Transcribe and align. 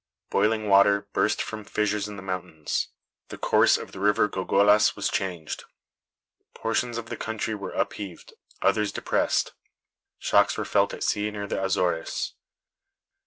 Boiling 0.31 0.67
water 0.67 1.07
burst 1.13 1.43
from 1.43 1.63
fissures 1.63 2.07
in 2.07 2.15
the 2.15 2.23
mountains. 2.23 2.87
The 3.27 3.37
course 3.37 3.77
of 3.77 3.91
the 3.91 3.99
river 3.99 4.27
Gogollas 4.27 4.95
was 4.95 5.09
changed. 5.09 5.65
Portions 6.55 6.97
of 6.97 7.09
the 7.09 7.15
country 7.15 7.53
were 7.53 7.69
upheaved; 7.73 8.33
others 8.63 8.91
depressed. 8.91 9.53
Shocks 10.17 10.57
were 10.57 10.65
felt 10.65 10.95
at 10.95 11.03
sea 11.03 11.29
near 11.29 11.45
the 11.45 11.63
Azores. 11.63 12.33